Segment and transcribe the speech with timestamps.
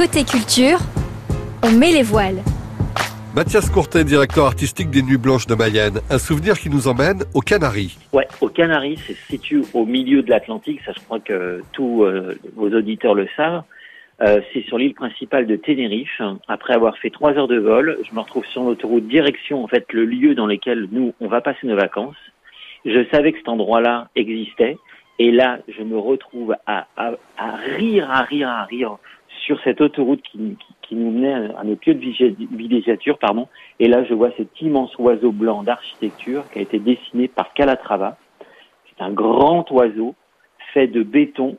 [0.00, 0.78] Côté culture,
[1.62, 2.38] on met les voiles.
[3.36, 6.00] Mathias Courtet, directeur artistique des Nuits Blanches de Mayenne.
[6.08, 7.98] Un souvenir qui nous emmène aux Canaries.
[8.14, 10.80] Ouais, aux Canaries, c'est situé au milieu de l'Atlantique.
[10.86, 13.62] Ça, je crois que tous euh, vos auditeurs le savent.
[14.22, 16.22] Euh, c'est sur l'île principale de Tenerife.
[16.48, 19.84] Après avoir fait trois heures de vol, je me retrouve sur l'autoroute direction, en fait,
[19.92, 22.16] le lieu dans lequel nous, on va passer nos vacances.
[22.86, 24.78] Je savais que cet endroit-là existait.
[25.18, 28.96] Et là, je me retrouve à, à, à rire, à rire, à rire
[29.50, 33.48] sur cette autoroute qui, nous menait à nos pieux de villégiature, pardon.
[33.80, 38.16] Et là, je vois cet immense oiseau blanc d'architecture qui a été dessiné par Calatrava.
[38.88, 40.14] C'est un grand oiseau
[40.72, 41.56] fait de béton,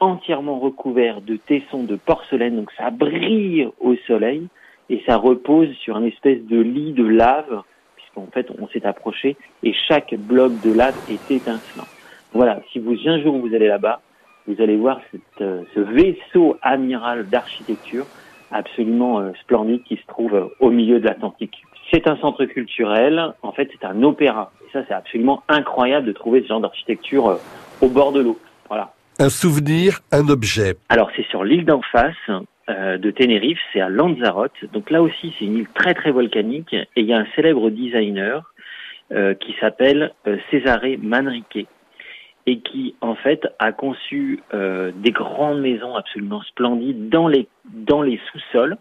[0.00, 2.56] entièrement recouvert de tessons de porcelaine.
[2.56, 4.48] Donc ça brille au soleil
[4.90, 7.62] et ça repose sur une espèce de lit de lave,
[7.96, 11.86] puisqu'en fait on s'est approché et chaque bloc de lave est étincelant.
[12.34, 14.02] Voilà, si vous un jour vous allez là-bas,
[14.46, 18.06] vous allez voir cette, euh, ce vaisseau amiral d'architecture
[18.50, 21.62] absolument euh, splendide qui se trouve euh, au milieu de l'Atlantique.
[21.92, 24.52] C'est un centre culturel, en fait c'est un opéra.
[24.66, 27.38] Et ça c'est absolument incroyable de trouver ce genre d'architecture
[27.80, 28.38] au bord de l'eau.
[28.68, 28.92] Voilà.
[29.18, 30.76] Un souvenir, un objet.
[30.88, 32.14] Alors c'est sur l'île d'en face
[32.70, 34.52] euh, de Tenerife, c'est à Lanzarote.
[34.72, 37.70] Donc là aussi c'est une île très très volcanique et il y a un célèbre
[37.70, 38.52] designer
[39.12, 41.66] euh, qui s'appelle euh, Cesare Manrique
[42.46, 48.02] et qui en fait a conçu euh, des grandes maisons absolument splendides dans les dans
[48.02, 48.76] les sous-sols,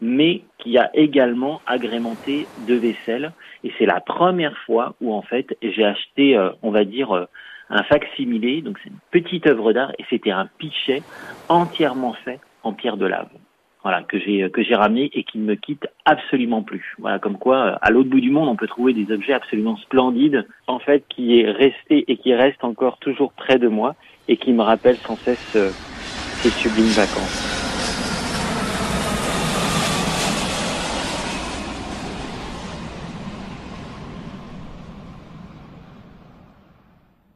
[0.00, 3.32] mais qui a également agrémenté de vaisselle.
[3.64, 7.24] Et c'est la première fois où en fait j'ai acheté, euh, on va dire, euh,
[7.70, 8.62] un facsimilé.
[8.62, 11.02] Donc c'est une petite œuvre d'art et c'était un pichet
[11.48, 13.28] entièrement fait en pierre de lave
[13.82, 16.94] voilà, que j'ai que j'ai ramené et qui ne me quitte absolument plus.
[16.98, 19.76] Voilà, comme quoi, euh, à l'autre bout du monde, on peut trouver des objets absolument
[19.76, 23.94] splendides, en fait, qui est resté et qui reste encore toujours près de moi
[24.26, 25.70] et qui me rappelle sans cesse euh,
[26.42, 27.47] ces sublimes vacances.